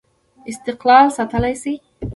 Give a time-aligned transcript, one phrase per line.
[0.49, 1.73] استقلال ساتلای شي.